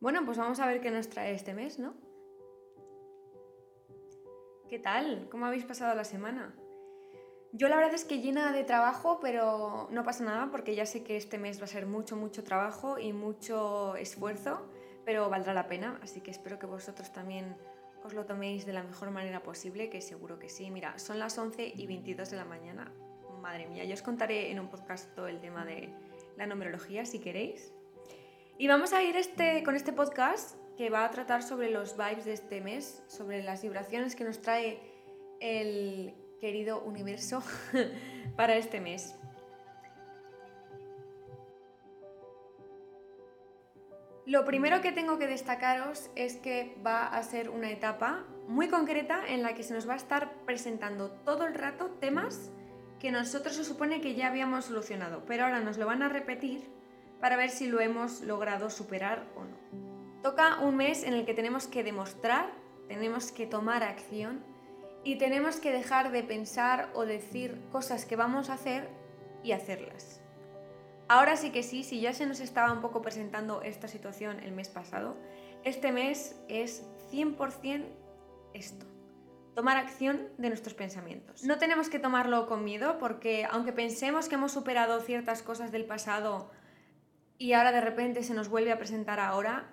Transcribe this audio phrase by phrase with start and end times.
[0.00, 1.94] Bueno, pues vamos a ver qué nos trae este mes, ¿no?
[4.68, 5.28] ¿Qué tal?
[5.28, 6.54] ¿Cómo habéis pasado la semana?
[7.52, 11.02] Yo la verdad es que llena de trabajo, pero no pasa nada porque ya sé
[11.02, 14.68] que este mes va a ser mucho, mucho trabajo y mucho esfuerzo,
[15.04, 17.56] pero valdrá la pena, así que espero que vosotros también
[18.04, 20.70] os lo toméis de la mejor manera posible, que seguro que sí.
[20.70, 22.92] Mira, son las 11 y 22 de la mañana.
[23.40, 25.92] Madre mía, yo os contaré en un podcast todo el tema de
[26.36, 27.72] la numerología si queréis.
[28.60, 32.24] Y vamos a ir este, con este podcast que va a tratar sobre los vibes
[32.24, 34.80] de este mes, sobre las vibraciones que nos trae
[35.38, 37.40] el querido universo
[38.36, 39.14] para este mes.
[44.26, 49.22] Lo primero que tengo que destacaros es que va a ser una etapa muy concreta
[49.28, 52.50] en la que se nos va a estar presentando todo el rato temas
[52.98, 56.77] que nosotros se supone que ya habíamos solucionado, pero ahora nos lo van a repetir
[57.20, 60.22] para ver si lo hemos logrado superar o no.
[60.22, 62.50] Toca un mes en el que tenemos que demostrar,
[62.88, 64.42] tenemos que tomar acción
[65.04, 68.88] y tenemos que dejar de pensar o decir cosas que vamos a hacer
[69.42, 70.20] y hacerlas.
[71.08, 74.52] Ahora sí que sí, si ya se nos estaba un poco presentando esta situación el
[74.52, 75.16] mes pasado,
[75.64, 77.86] este mes es 100%
[78.52, 78.86] esto.
[79.54, 81.42] Tomar acción de nuestros pensamientos.
[81.44, 85.84] No tenemos que tomarlo con miedo porque aunque pensemos que hemos superado ciertas cosas del
[85.84, 86.50] pasado
[87.38, 89.70] y ahora de repente se nos vuelve a presentar ahora,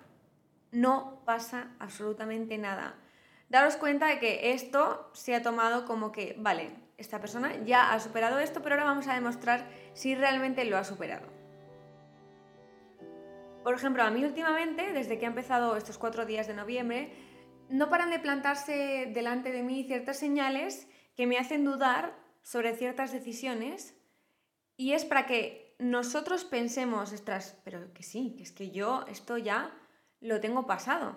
[0.70, 2.94] no pasa absolutamente nada.
[3.48, 8.00] Daros cuenta de que esto se ha tomado como que, vale, esta persona ya ha
[8.00, 11.26] superado esto, pero ahora vamos a demostrar si realmente lo ha superado.
[13.62, 17.12] Por ejemplo, a mí últimamente, desde que ha empezado estos cuatro días de noviembre,
[17.68, 23.12] no paran de plantarse delante de mí ciertas señales que me hacen dudar sobre ciertas
[23.12, 23.96] decisiones
[24.76, 29.36] y es para que nosotros pensemos, estras, pero que sí, que es que yo esto
[29.36, 29.74] ya
[30.20, 31.16] lo tengo pasado.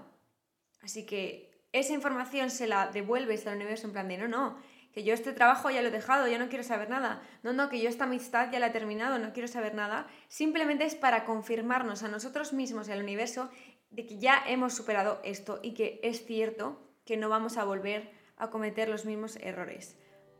[0.81, 4.57] Así que esa información se la devuelves al universo en plan de no, no,
[4.91, 7.21] que yo este trabajo ya lo he dejado, ya no quiero saber nada.
[7.43, 10.07] No, no, que yo esta amistad ya la he terminado, no quiero saber nada.
[10.27, 13.49] Simplemente es para confirmarnos a nosotros mismos y al universo
[13.91, 18.11] de que ya hemos superado esto y que es cierto que no vamos a volver
[18.37, 19.97] a cometer los mismos errores.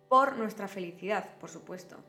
[0.08, 2.04] Por nuestra felicidad, por supuesto.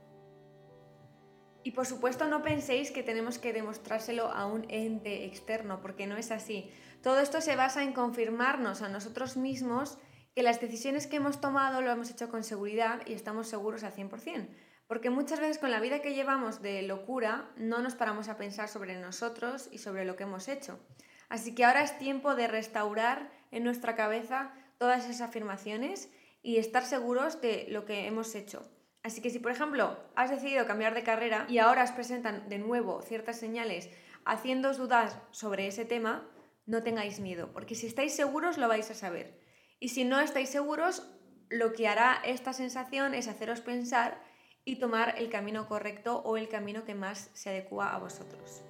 [1.62, 6.16] Y por supuesto no penséis que tenemos que demostrárselo a un ente externo, porque no
[6.16, 6.70] es así.
[7.02, 9.98] Todo esto se basa en confirmarnos a nosotros mismos
[10.34, 13.92] que las decisiones que hemos tomado lo hemos hecho con seguridad y estamos seguros al
[13.92, 14.48] 100%.
[14.86, 18.68] Porque muchas veces con la vida que llevamos de locura no nos paramos a pensar
[18.68, 20.80] sobre nosotros y sobre lo que hemos hecho.
[21.28, 26.10] Así que ahora es tiempo de restaurar en nuestra cabeza todas esas afirmaciones
[26.42, 28.68] y estar seguros de lo que hemos hecho.
[29.02, 32.58] Así que si, por ejemplo, has decidido cambiar de carrera y ahora os presentan de
[32.58, 33.88] nuevo ciertas señales
[34.24, 36.28] haciéndoos dudar sobre ese tema,
[36.66, 39.40] no tengáis miedo, porque si estáis seguros lo vais a saber.
[39.80, 41.10] Y si no estáis seguros,
[41.48, 44.22] lo que hará esta sensación es haceros pensar
[44.64, 48.62] y tomar el camino correcto o el camino que más se adecua a vosotros.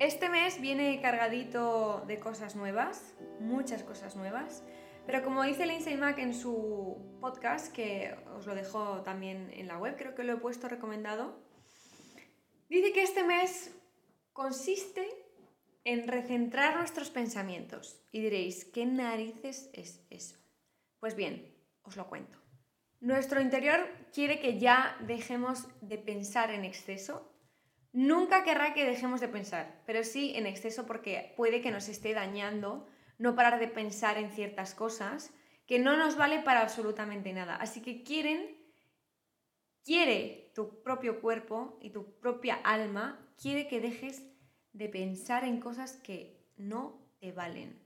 [0.00, 4.64] Este mes viene cargadito de cosas nuevas, muchas cosas nuevas.
[5.06, 9.78] Pero como dice Lindsay Mack en su podcast, que os lo dejo también en la
[9.78, 11.38] web, creo que lo he puesto recomendado,
[12.68, 13.74] dice que este mes
[14.32, 15.06] consiste
[15.84, 18.00] en recentrar nuestros pensamientos.
[18.12, 20.36] Y diréis, ¿qué narices es eso?
[21.00, 22.38] Pues bien, os lo cuento.
[23.00, 27.30] Nuestro interior quiere que ya dejemos de pensar en exceso.
[27.92, 32.14] Nunca querrá que dejemos de pensar, pero sí en exceso porque puede que nos esté
[32.14, 32.88] dañando
[33.18, 35.32] no parar de pensar en ciertas cosas
[35.66, 37.56] que no nos vale para absolutamente nada.
[37.56, 38.56] Así que quieren,
[39.82, 44.22] quiere tu propio cuerpo y tu propia alma, quiere que dejes
[44.72, 47.80] de pensar en cosas que no te valen.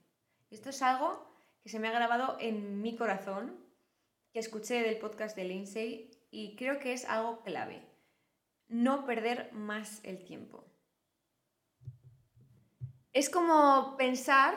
[0.50, 1.28] Esto es algo
[1.62, 3.64] que se me ha grabado en mi corazón,
[4.32, 7.82] que escuché del podcast de Lindsay y creo que es algo clave.
[8.68, 10.64] No perder más el tiempo.
[13.12, 14.54] Es como pensar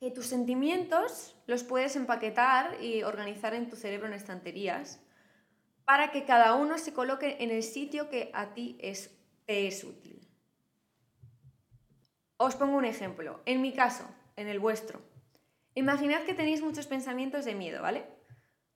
[0.00, 5.00] que tus sentimientos los puedes empaquetar y organizar en tu cerebro en estanterías
[5.84, 9.16] para que cada uno se coloque en el sitio que a ti es,
[9.46, 10.28] te es útil.
[12.36, 13.40] Os pongo un ejemplo.
[13.46, 14.04] En mi caso,
[14.34, 15.00] en el vuestro.
[15.74, 18.04] Imaginad que tenéis muchos pensamientos de miedo, ¿vale?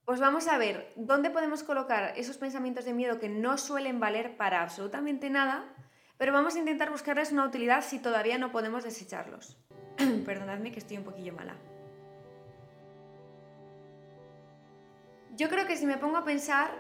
[0.05, 4.37] Pues vamos a ver dónde podemos colocar esos pensamientos de miedo que no suelen valer
[4.37, 5.65] para absolutamente nada,
[6.21, 9.57] pero vamos a intentar buscarles una utilidad si todavía no podemos desecharlos.
[10.27, 11.57] Perdonadme que estoy un poquillo mala.
[15.35, 16.73] Yo creo que si me pongo a pensar,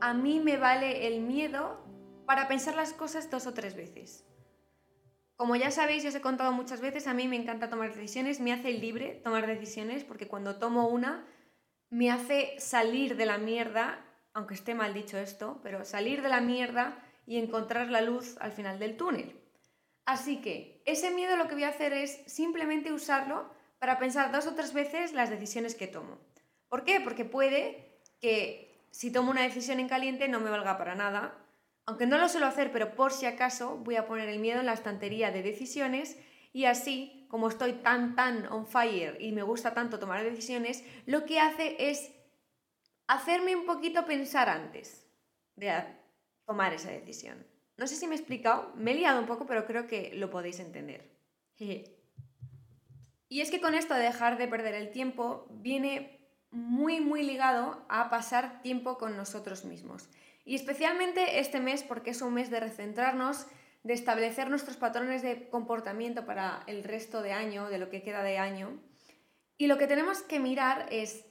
[0.00, 1.84] a mí me vale el miedo
[2.24, 4.24] para pensar las cosas dos o tres veces.
[5.34, 8.52] Como ya sabéis, os he contado muchas veces, a mí me encanta tomar decisiones, me
[8.52, 11.26] hace libre tomar decisiones, porque cuando tomo una,
[11.90, 16.40] me hace salir de la mierda, aunque esté mal dicho esto, pero salir de la
[16.40, 19.38] mierda y encontrar la luz al final del túnel.
[20.04, 23.48] Así que ese miedo lo que voy a hacer es simplemente usarlo
[23.78, 26.18] para pensar dos o tres veces las decisiones que tomo.
[26.68, 27.00] ¿Por qué?
[27.00, 31.44] Porque puede que si tomo una decisión en caliente no me valga para nada
[31.88, 34.66] aunque no lo suelo hacer, pero por si acaso voy a poner el miedo en
[34.66, 36.18] la estantería de decisiones
[36.52, 41.24] y así, como estoy tan, tan on fire y me gusta tanto tomar decisiones, lo
[41.24, 42.10] que hace es
[43.06, 45.08] hacerme un poquito pensar antes
[45.56, 45.70] de
[46.48, 47.46] tomar esa decisión.
[47.76, 50.30] No sé si me he explicado, me he liado un poco, pero creo que lo
[50.30, 51.14] podéis entender.
[53.28, 56.18] Y es que con esto de dejar de perder el tiempo viene
[56.50, 60.08] muy, muy ligado a pasar tiempo con nosotros mismos.
[60.46, 63.46] Y especialmente este mes porque es un mes de recentrarnos,
[63.82, 68.22] de establecer nuestros patrones de comportamiento para el resto de año, de lo que queda
[68.22, 68.80] de año.
[69.58, 71.26] Y lo que tenemos que mirar es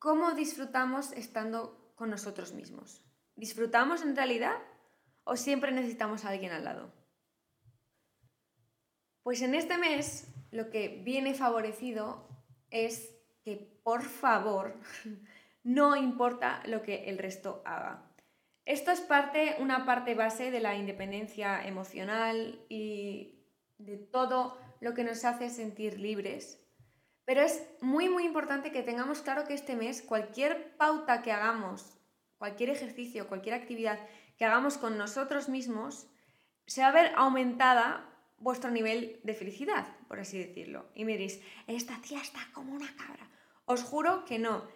[0.00, 3.04] cómo disfrutamos estando con nosotros mismos.
[3.36, 4.56] ¿Disfrutamos en realidad
[5.24, 6.92] o siempre necesitamos a alguien al lado?
[9.22, 12.28] Pues en este mes lo que viene favorecido
[12.70, 14.74] es que por favor
[15.62, 18.08] no importa lo que el resto haga.
[18.64, 23.42] Esto es parte, una parte base de la independencia emocional y
[23.78, 26.60] de todo lo que nos hace sentir libres.
[27.24, 31.98] Pero es muy, muy importante que tengamos claro que este mes cualquier pauta que hagamos,
[32.42, 34.00] cualquier ejercicio, cualquier actividad
[34.36, 36.08] que hagamos con nosotros mismos,
[36.66, 40.86] se va a ver aumentada vuestro nivel de felicidad, por así decirlo.
[40.92, 43.30] Y me diréis, esta tía está como una cabra.
[43.64, 44.66] Os juro que no,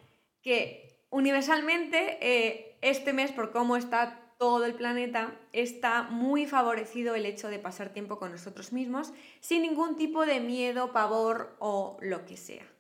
[0.43, 7.27] que Universalmente, eh, este mes, por cómo está todo el planeta, está muy favorecido el
[7.27, 12.27] hecho de pasar tiempo con nosotros mismos sin ningún tipo de miedo, pavor o lo
[12.27, 12.76] que sea.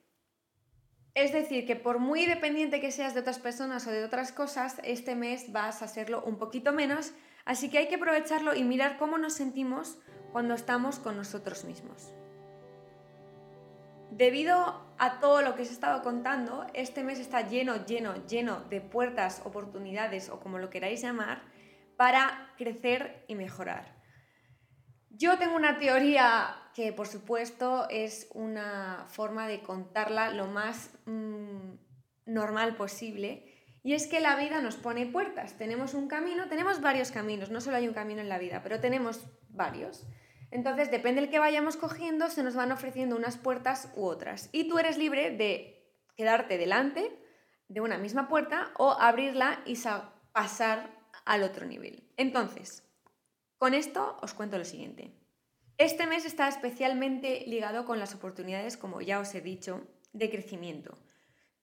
[1.17, 4.79] Es decir, que por muy dependiente que seas de otras personas o de otras cosas,
[4.85, 7.15] este mes vas a serlo un poquito menos,
[7.47, 9.97] así que hay que aprovecharlo y mirar cómo nos sentimos
[10.33, 12.13] cuando estamos con nosotros mismos.
[14.11, 18.61] Debido a todo lo que os he estado contando, este mes está lleno, lleno, lleno
[18.69, 21.41] de puertas, oportunidades o como lo queráis llamar,
[21.97, 23.96] para crecer y mejorar.
[25.19, 31.73] Yo tengo una teoría que por supuesto es una forma de contarla lo más mm,
[32.27, 33.51] normal posible
[33.83, 35.57] y es que la vida nos pone puertas.
[35.57, 38.79] Tenemos un camino, tenemos varios caminos, no solo hay un camino en la vida, pero
[38.79, 40.07] tenemos varios.
[40.51, 44.51] Entonces, depende del que vayamos cogiendo, se nos van ofreciendo unas puertas u otras.
[44.53, 47.17] Y tú eres libre de quedarte delante
[47.69, 49.79] de una misma puerta o abrirla y
[50.33, 50.91] pasar
[51.25, 52.07] al otro nivel.
[52.17, 52.86] Entonces,
[53.59, 55.13] con esto os cuento lo siguiente.
[55.79, 60.97] Este mes está especialmente ligado con las oportunidades, como ya os he dicho, de crecimiento.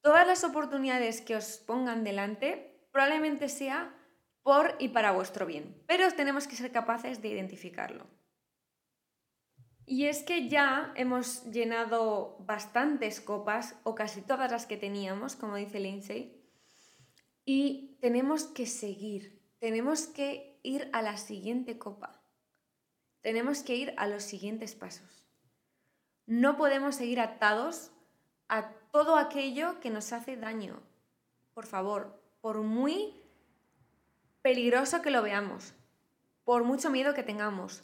[0.02, 3.96] Todas las oportunidades que os pongan delante probablemente sea
[4.44, 8.06] por y para vuestro bien, pero tenemos que ser capaces de identificarlo.
[9.86, 15.56] Y es que ya hemos llenado bastantes copas, o casi todas las que teníamos, como
[15.56, 16.42] dice Lindsay,
[17.46, 22.22] y tenemos que seguir, tenemos que ir a la siguiente copa,
[23.22, 25.28] tenemos que ir a los siguientes pasos.
[26.26, 27.92] No podemos seguir atados
[28.48, 30.82] a todo aquello que nos hace daño.
[31.54, 33.14] Por favor, por muy
[34.42, 35.74] peligroso que lo veamos,
[36.44, 37.84] por mucho miedo que tengamos,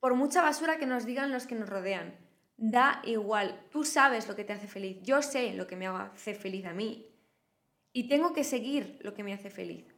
[0.00, 2.16] por mucha basura que nos digan los que nos rodean.
[2.56, 6.34] Da igual, tú sabes lo que te hace feliz, yo sé lo que me hace
[6.34, 7.08] feliz a mí
[7.92, 9.91] y tengo que seguir lo que me hace feliz.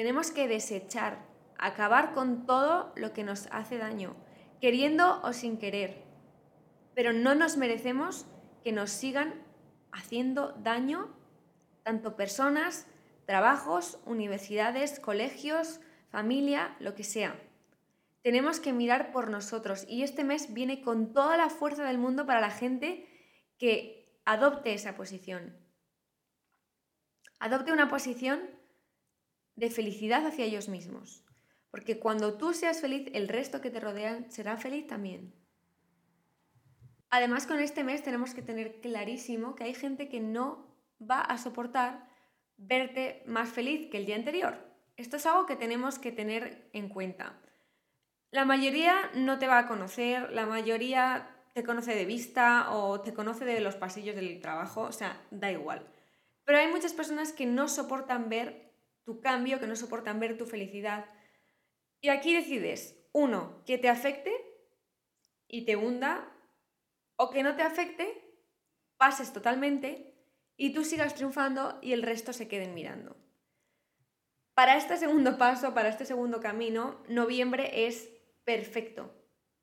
[0.00, 1.18] Tenemos que desechar,
[1.58, 4.16] acabar con todo lo que nos hace daño,
[4.58, 6.04] queriendo o sin querer.
[6.94, 8.24] Pero no nos merecemos
[8.64, 9.34] que nos sigan
[9.92, 11.14] haciendo daño
[11.82, 12.86] tanto personas,
[13.26, 17.38] trabajos, universidades, colegios, familia, lo que sea.
[18.22, 22.24] Tenemos que mirar por nosotros y este mes viene con toda la fuerza del mundo
[22.24, 23.06] para la gente
[23.58, 25.58] que adopte esa posición.
[27.38, 28.59] Adopte una posición
[29.60, 31.22] de felicidad hacia ellos mismos.
[31.70, 35.34] Porque cuando tú seas feliz, el resto que te rodean será feliz también.
[37.10, 40.66] Además, con este mes tenemos que tener clarísimo que hay gente que no
[40.98, 42.08] va a soportar
[42.56, 44.56] verte más feliz que el día anterior.
[44.96, 47.38] Esto es algo que tenemos que tener en cuenta.
[48.30, 53.12] La mayoría no te va a conocer, la mayoría te conoce de vista o te
[53.12, 55.86] conoce de los pasillos del trabajo, o sea, da igual.
[56.44, 58.69] Pero hay muchas personas que no soportan ver
[59.10, 61.10] tu cambio, que no soportan ver tu felicidad.
[62.00, 64.32] Y aquí decides, uno, que te afecte
[65.48, 66.32] y te hunda,
[67.16, 68.06] o que no te afecte,
[68.96, 70.14] pases totalmente
[70.56, 73.16] y tú sigas triunfando y el resto se queden mirando.
[74.54, 78.08] Para este segundo paso, para este segundo camino, noviembre es
[78.44, 79.12] perfecto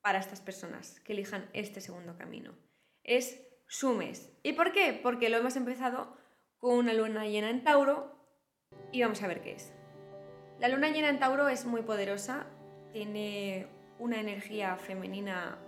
[0.02, 2.54] para estas personas que elijan este segundo camino.
[3.04, 4.30] Es su mes.
[4.44, 5.00] ¿Y por qué?
[5.02, 6.18] Porque lo hemos empezado
[6.58, 8.17] con una luna llena en Tauro
[8.92, 9.74] y vamos a ver qué es.
[10.60, 12.48] La luna llena en Tauro es muy poderosa,
[12.92, 13.68] tiene
[14.00, 15.60] una energía femenina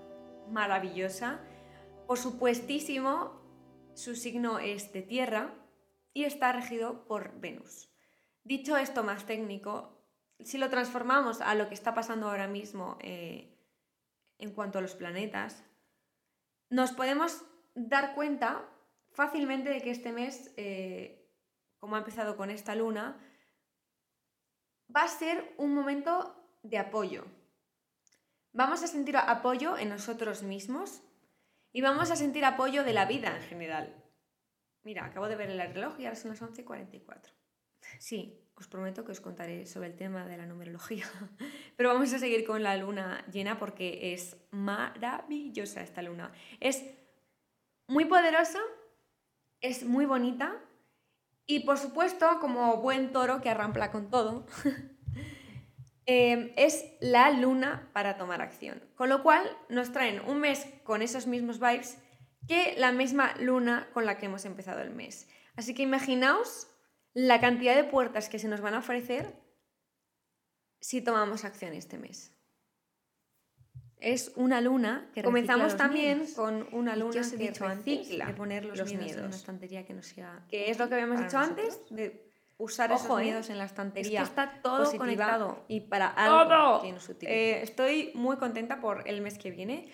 [0.49, 1.39] maravillosa.
[2.07, 3.39] Por supuestísimo,
[3.93, 5.53] su signo es de tierra
[6.13, 7.89] y está regido por Venus.
[8.43, 9.99] Dicho esto más técnico,
[10.39, 13.55] si lo transformamos a lo que está pasando ahora mismo eh,
[14.37, 15.63] en cuanto a los planetas,
[16.69, 17.43] nos podemos
[17.75, 18.65] dar cuenta
[19.11, 21.18] fácilmente de que este mes, eh,
[21.79, 23.17] como ha empezado con esta luna,
[24.95, 27.25] va a ser un momento de apoyo.
[28.51, 31.01] Vamos a sentir apoyo en nosotros mismos
[31.71, 34.03] y vamos a sentir apoyo de la vida en general.
[34.83, 37.31] Mira, acabo de ver el reloj y ahora son las 11.44.
[37.99, 41.05] Sí, os prometo que os contaré sobre el tema de la numerología.
[41.77, 46.31] Pero vamos a seguir con la luna llena porque es maravillosa esta luna.
[46.59, 46.83] Es
[47.87, 48.59] muy poderosa,
[49.61, 50.59] es muy bonita
[51.49, 54.45] y por supuesto, como buen toro que arrampla con todo,
[56.05, 58.87] eh, es la luna para tomar acción.
[58.93, 61.97] Con lo cual nos traen un mes con esos mismos vibes
[62.47, 65.27] que la misma luna con la que hemos empezado el mes.
[65.55, 66.67] Así que imaginaos
[67.15, 69.33] la cantidad de puertas que se nos van a ofrecer
[70.79, 72.38] si tomamos acción este mes.
[73.99, 78.33] Es una luna que comenzamos también con una luna que, os he dicho antes de
[78.35, 81.37] poner los, miedos, en una estantería que no sea que es lo que habíamos dicho
[81.37, 82.29] antes de
[82.59, 83.23] usar esos ¿eh?
[83.23, 84.21] miedos en la estantería.
[84.21, 89.07] Es que está todo conectado y para algo que nos eh, estoy muy contenta por
[89.07, 89.91] el mes que viene.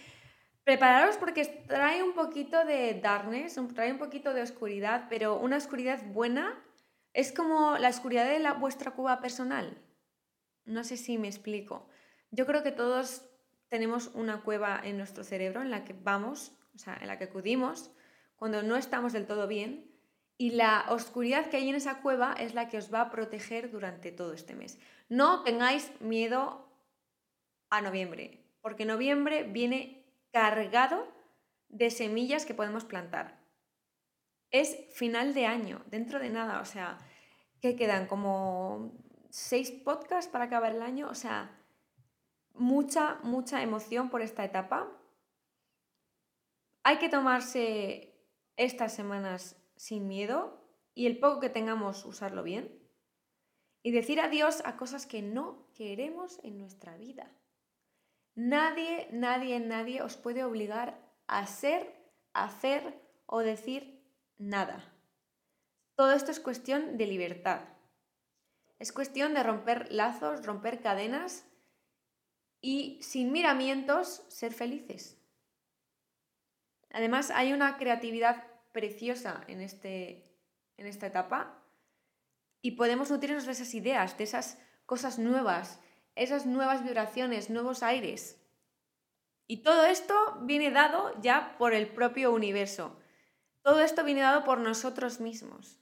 [0.63, 6.03] Prepararos porque trae un poquito de darkness, trae un poquito de oscuridad, pero una oscuridad
[6.07, 6.59] buena
[7.13, 9.77] es como la oscuridad de la, vuestra cuba personal.
[10.65, 11.88] No sé si me explico.
[12.31, 13.29] Yo creo que todos
[13.69, 17.25] tenemos una cueva en nuestro cerebro en la que vamos, o sea, en la que
[17.25, 17.91] acudimos
[18.36, 19.91] cuando no estamos del todo bien
[20.38, 23.72] y la oscuridad que hay en esa cueva es la que os va a proteger
[23.72, 24.77] durante todo este mes.
[25.07, 26.69] No tengáis miedo
[27.69, 31.07] a noviembre, porque noviembre viene cargado
[31.69, 33.39] de semillas que podemos plantar.
[34.51, 36.98] Es final de año, dentro de nada, o sea,
[37.62, 38.93] que quedan como
[39.29, 41.51] seis podcasts para acabar el año, o sea,
[42.57, 44.91] mucha, mucha emoción por esta etapa.
[46.83, 48.15] Hay que tomarse
[48.57, 50.62] estas semanas sin miedo
[50.93, 52.79] y el poco que tengamos usarlo bien
[53.83, 57.31] y decir adiós a cosas que no queremos en nuestra vida.
[58.33, 61.95] Nadie, nadie, nadie os puede obligar a ser,
[62.33, 64.03] hacer o decir
[64.38, 64.93] nada.
[65.95, 67.62] Todo esto es cuestión de libertad.
[68.79, 71.45] Es cuestión de romper lazos, romper cadenas
[72.62, 75.17] y sin miramientos ser felices.
[76.91, 80.24] Además, hay una creatividad preciosa en, este,
[80.77, 81.62] en esta etapa
[82.62, 85.79] y podemos nutrirnos de esas ideas, de esas cosas nuevas,
[86.15, 88.41] esas nuevas vibraciones, nuevos aires.
[89.47, 92.97] Y todo esto viene dado ya por el propio universo.
[93.62, 95.79] Todo esto viene dado por nosotros mismos.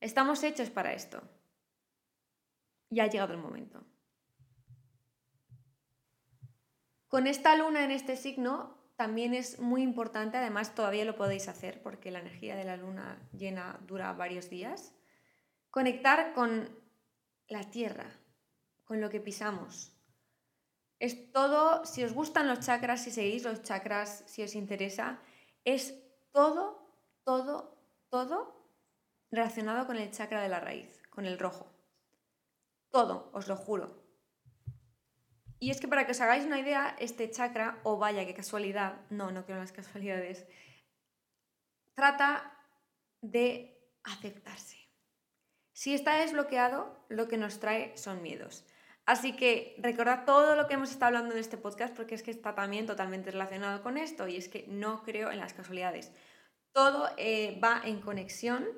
[0.00, 1.22] Estamos hechos para esto.
[2.90, 3.84] Y ha llegado el momento.
[7.16, 11.80] Con esta luna en este signo también es muy importante, además todavía lo podéis hacer
[11.80, 14.92] porque la energía de la luna llena dura varios días,
[15.70, 16.68] conectar con
[17.48, 18.04] la tierra,
[18.84, 19.94] con lo que pisamos.
[20.98, 25.18] Es todo, si os gustan los chakras, si seguís los chakras, si os interesa,
[25.64, 25.94] es
[26.32, 26.86] todo
[27.24, 27.78] todo,
[28.10, 28.74] todo
[29.30, 31.66] relacionado con el chakra de la raíz, con el rojo.
[32.90, 34.05] Todo, os lo juro.
[35.58, 39.00] Y es que para que os hagáis una idea, este chakra, o vaya, qué casualidad,
[39.10, 40.46] no, no creo en las casualidades,
[41.94, 42.58] trata
[43.22, 44.76] de aceptarse.
[45.72, 48.66] Si está desbloqueado, lo que nos trae son miedos.
[49.04, 52.30] Así que recordad todo lo que hemos estado hablando en este podcast porque es que
[52.30, 56.12] está también totalmente relacionado con esto y es que no creo en las casualidades
[56.76, 58.68] todo eh, va en conexión,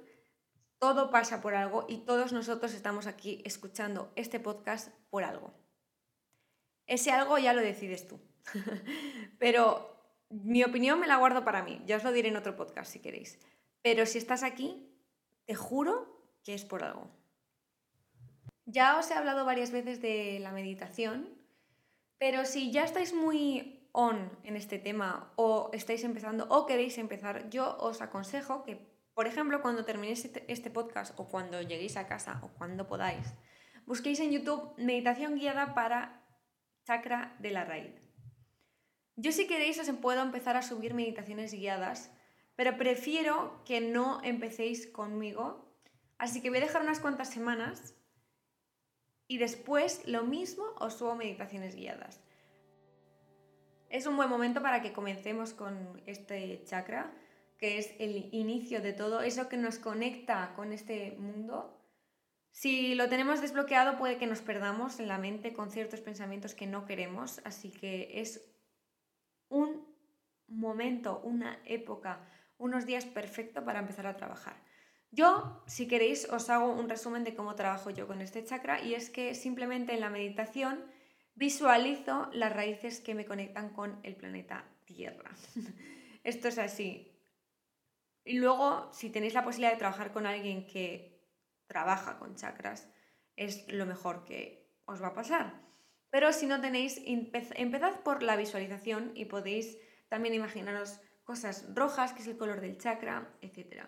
[0.79, 5.53] todo pasa por algo y todos nosotros estamos aquí escuchando este podcast por algo.
[6.89, 8.19] Ese algo ya lo decides tú.
[9.39, 9.95] Pero
[10.31, 12.99] mi opinión me la guardo para mí, ya os lo diré en otro podcast si
[12.99, 13.39] queréis.
[13.83, 14.91] Pero si estás aquí,
[15.45, 17.11] te juro que es por algo.
[18.65, 21.39] Ya os he hablado varias veces de la meditación,
[22.19, 27.49] Pero si ya estáis muy on en este tema o estáis empezando o queréis empezar,
[27.49, 28.75] yo os aconsejo que,
[29.15, 33.35] por ejemplo, cuando terminéis este, este podcast o cuando lleguéis a casa o cuando podáis,
[33.87, 36.28] busquéis en YouTube meditación guiada para
[36.89, 37.95] chakra de la raíz.
[39.15, 42.11] Yo si queréis os puedo empezar a subir meditaciones guiadas,
[42.57, 45.45] pero prefiero que no empecéis conmigo,
[46.17, 47.95] así que voy a dejar unas cuantas semanas
[49.27, 52.23] y después lo mismo os subo meditaciones guiadas.
[53.91, 57.13] Es un buen momento para que comencemos con este chakra,
[57.59, 61.78] que es el inicio de todo, eso que nos conecta con este mundo
[62.51, 66.67] si lo tenemos desbloqueado puede que nos perdamos en la mente con ciertos pensamientos que
[66.67, 68.45] no queremos, así que es
[69.49, 69.87] un
[70.49, 72.27] momento, una época,
[72.57, 74.57] unos días perfecto para empezar a trabajar.
[75.11, 78.95] Yo, si queréis, os hago un resumen de cómo trabajo yo con este chakra y
[78.95, 80.85] es que simplemente en la meditación
[81.35, 85.31] visualizo las raíces que me conectan con el planeta Tierra.
[86.25, 87.15] Esto es así.
[88.25, 91.18] Y luego, si tenéis la posibilidad de trabajar con alguien que
[91.69, 92.89] trabaja con chakras,
[93.37, 95.69] es lo mejor que os va a pasar.
[96.11, 102.23] Pero si no tenéis, empezad por la visualización y podéis también imaginaros cosas rojas, que
[102.23, 103.85] es el color del chakra, etc.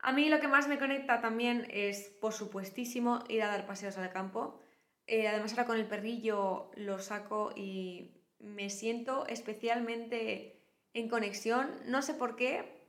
[0.00, 3.96] A mí lo que más me conecta también es, por supuestísimo, ir a dar paseos
[3.96, 4.60] al campo.
[5.06, 11.70] Eh, además ahora con el perrillo lo saco y me siento especialmente en conexión.
[11.86, 12.84] No sé por qué.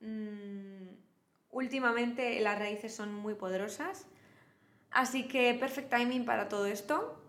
[0.00, 0.73] Mm,
[1.54, 4.08] Últimamente las raíces son muy poderosas,
[4.90, 7.22] así que perfect timing para todo esto.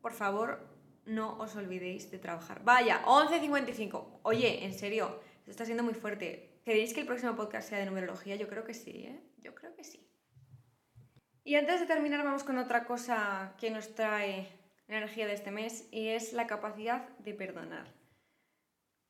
[0.00, 0.64] Por favor,
[1.04, 2.62] no os olvidéis de trabajar.
[2.62, 4.20] Vaya, 11.55.
[4.22, 6.60] Oye, en serio, está siendo muy fuerte.
[6.64, 8.36] ¿Queréis que el próximo podcast sea de numerología?
[8.36, 9.20] Yo creo que sí, ¿eh?
[9.38, 10.08] Yo creo que sí.
[11.42, 14.48] Y antes de terminar, vamos con otra cosa que nos trae
[14.86, 17.92] la energía de este mes y es la capacidad de perdonar.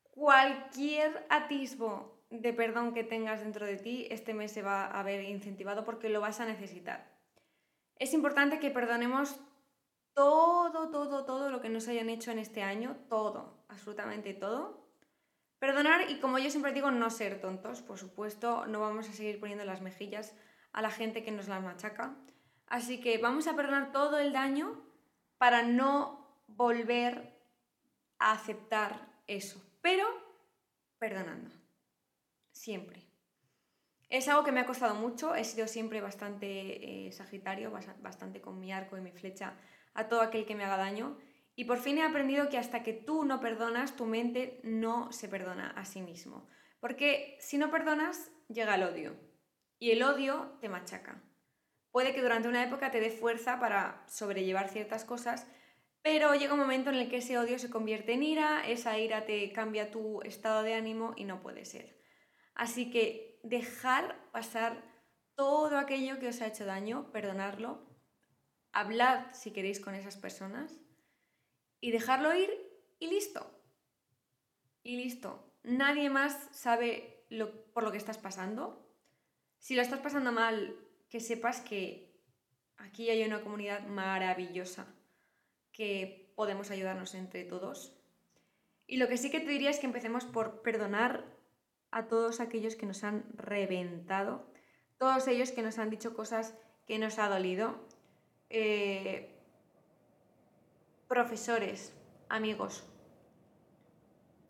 [0.01, 5.23] Cualquier atisbo de perdón que tengas dentro de ti, este mes se va a ver
[5.23, 7.17] incentivado porque lo vas a necesitar.
[7.95, 9.39] Es importante que perdonemos
[10.13, 14.87] todo, todo, todo lo que nos hayan hecho en este año, todo, absolutamente todo.
[15.59, 19.39] Perdonar y como yo siempre digo, no ser tontos, por supuesto, no vamos a seguir
[19.39, 20.35] poniendo las mejillas
[20.73, 22.15] a la gente que nos las machaca.
[22.67, 24.83] Así que vamos a perdonar todo el daño
[25.37, 27.33] para no volver
[28.19, 30.05] a aceptar eso, pero
[30.99, 31.56] perdonando
[32.57, 33.07] siempre.
[34.09, 38.59] Es algo que me ha costado mucho, he sido siempre bastante eh, sagitario, bastante con
[38.59, 39.57] mi arco y mi flecha
[39.93, 41.17] a todo aquel que me haga daño.
[41.55, 45.27] Y por fin he aprendido que hasta que tú no perdonas, tu mente no se
[45.27, 46.47] perdona a sí mismo.
[46.79, 49.15] Porque si no perdonas, llega el odio.
[49.79, 51.21] Y el odio te machaca.
[51.91, 55.47] Puede que durante una época te dé fuerza para sobrellevar ciertas cosas,
[56.01, 59.25] pero llega un momento en el que ese odio se convierte en ira, esa ira
[59.25, 61.97] te cambia tu estado de ánimo y no puede ser.
[62.57, 64.83] Así que dejar pasar
[65.35, 67.85] todo aquello que os ha hecho daño, perdonarlo,
[68.71, 70.75] hablad si queréis con esas personas
[71.79, 72.49] y dejarlo ir
[72.97, 73.61] y listo.
[74.81, 75.53] Y listo.
[75.61, 77.27] Nadie más sabe
[77.75, 78.91] por lo que estás pasando.
[79.59, 80.75] Si lo estás pasando mal,
[81.09, 82.19] que sepas que
[82.77, 84.95] aquí hay una comunidad maravillosa,
[85.71, 87.93] que podemos ayudarnos entre todos.
[88.87, 91.36] Y lo que sí que te diría es que empecemos por perdonar
[91.91, 94.45] a todos aquellos que nos han reventado,
[94.97, 97.75] todos ellos que nos han dicho cosas que nos ha dolido,
[98.49, 99.37] eh,
[101.07, 101.93] profesores,
[102.29, 102.83] amigos,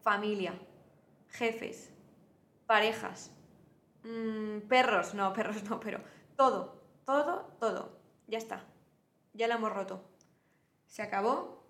[0.02, 0.60] familia,
[1.30, 1.94] jefes,
[2.66, 3.32] parejas,
[4.04, 6.02] mm, perros, no, perros no, pero
[6.36, 8.66] todo, todo, todo, ya está,
[9.34, 10.04] ya lo hemos roto,
[10.86, 11.68] se acabó,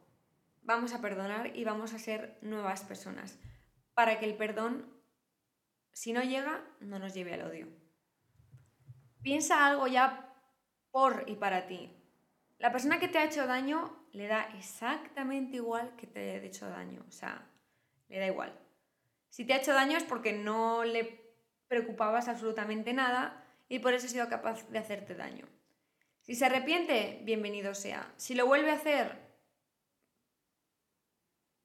[0.64, 3.40] vamos a perdonar y vamos a ser nuevas personas,
[3.94, 4.97] para que el perdón
[5.98, 7.68] si no llega, no nos lleve al odio.
[9.24, 10.32] Piensa algo ya
[10.92, 11.92] por y para ti.
[12.60, 16.70] La persona que te ha hecho daño le da exactamente igual que te haya hecho
[16.70, 17.04] daño.
[17.08, 17.50] O sea,
[18.10, 18.56] le da igual.
[19.30, 21.20] Si te ha hecho daño es porque no le
[21.68, 25.48] preocupabas absolutamente nada y por eso ha sido capaz de hacerte daño.
[26.22, 28.14] Si se arrepiente, bienvenido sea.
[28.18, 29.18] Si lo vuelve a hacer,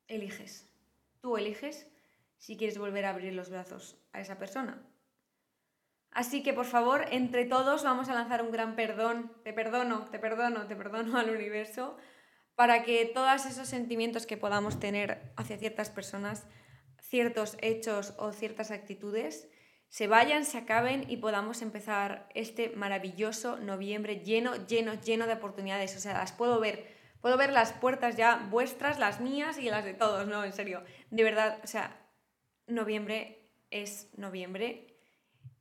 [0.08, 0.66] eliges.
[1.20, 1.91] Tú eliges
[2.42, 4.84] si quieres volver a abrir los brazos a esa persona.
[6.10, 10.18] Así que por favor, entre todos vamos a lanzar un gran perdón, te perdono, te
[10.18, 11.96] perdono, te perdono al universo,
[12.56, 16.48] para que todos esos sentimientos que podamos tener hacia ciertas personas,
[17.00, 19.48] ciertos hechos o ciertas actitudes,
[19.88, 25.96] se vayan, se acaben y podamos empezar este maravilloso noviembre lleno, lleno, lleno de oportunidades.
[25.96, 29.84] O sea, las puedo ver Puedo ver las puertas ya vuestras, las mías y las
[29.84, 30.82] de todos, no, en serio.
[31.10, 32.01] De verdad, o sea,
[32.66, 34.96] noviembre es noviembre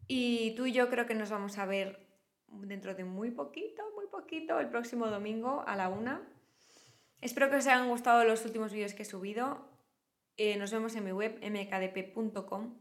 [0.08, 2.08] y tú y yo creo que nos vamos a ver
[2.48, 6.22] dentro de muy poquito, muy poquito, el próximo domingo a la una.
[7.22, 9.70] Espero que os hayan gustado los últimos vídeos que he subido.
[10.38, 12.78] Eh, nos vemos en mi web mkdp.com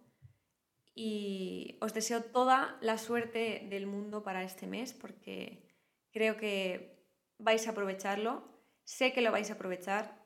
[0.95, 5.69] y os deseo toda la suerte del mundo para este mes porque
[6.13, 7.07] creo que
[7.39, 8.43] vais a aprovecharlo,
[8.85, 10.20] sé que lo vais a aprovechar,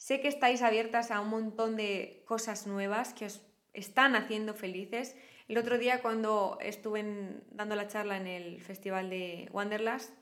[0.00, 3.42] sé que estáis abiertas a un montón de cosas nuevas que os
[3.74, 5.14] están haciendo felices.
[5.46, 7.04] El otro día cuando estuve
[7.50, 10.14] dando la charla en el festival de Wanderlust,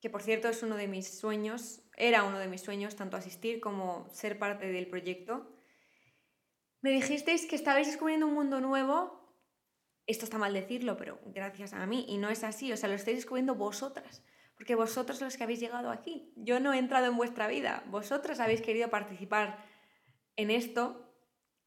[0.00, 3.58] que por cierto es uno de mis sueños, era uno de mis sueños, tanto asistir
[3.58, 5.52] como ser parte del proyecto,
[6.80, 9.34] me dijisteis que estabais descubriendo un mundo nuevo.
[10.06, 12.94] Esto está mal decirlo, pero gracias a mí, y no es así, o sea, lo
[12.94, 14.22] estáis descubriendo vosotras,
[14.58, 16.32] porque vosotros los que habéis llegado aquí.
[16.34, 19.64] Yo no he entrado en vuestra vida, vosotras habéis querido participar
[20.34, 21.14] en esto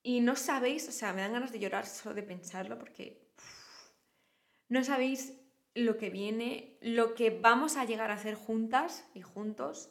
[0.03, 3.31] y no sabéis, o sea, me dan ganas de llorar solo de pensarlo porque
[4.67, 5.39] no sabéis
[5.73, 9.89] lo que viene, lo que vamos a llegar a hacer juntas y juntos.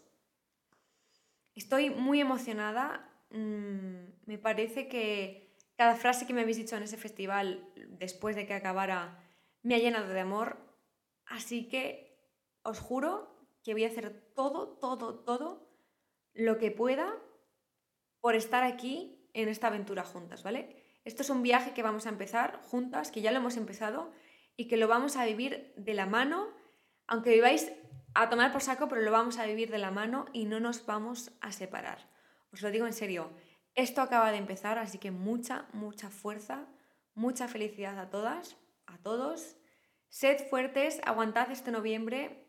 [1.54, 3.10] Estoy muy emocionada.
[3.30, 8.46] Mm, me parece que cada frase que me habéis dicho en ese festival después de
[8.46, 9.24] que acabara
[9.62, 10.58] me ha llenado de amor.
[11.24, 12.10] Así que
[12.62, 15.68] os juro que voy a hacer todo, todo, todo
[16.33, 17.14] lo que pueda
[18.20, 20.77] por estar aquí en esta aventura juntas, ¿vale?
[21.05, 24.12] Esto es un viaje que vamos a empezar juntas, que ya lo hemos empezado
[24.57, 26.49] y que lo vamos a vivir de la mano,
[27.07, 27.73] aunque viváis
[28.14, 30.85] a tomar por saco, pero lo vamos a vivir de la mano y no nos
[30.85, 32.11] vamos a separar.
[32.53, 33.31] Os lo digo en serio,
[33.75, 36.66] esto acaba de empezar, así que mucha, mucha fuerza,
[37.14, 39.57] mucha felicidad a todas, a todos.
[40.09, 42.39] Sed fuertes, aguantad este noviembre,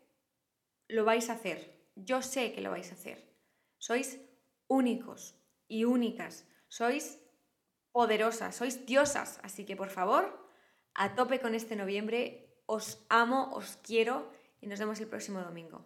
[0.92, 1.88] lo vais a hacer.
[1.96, 3.18] Yo sé que lo vais a hacer.
[3.78, 4.20] Sois
[4.68, 5.34] únicos
[5.68, 6.46] y únicas.
[6.68, 7.18] Sois
[7.90, 10.48] poderosas, sois diosas, así que por favor,
[10.94, 12.62] a tope con este noviembre.
[12.66, 15.84] Os amo, os quiero y nos vemos el próximo domingo.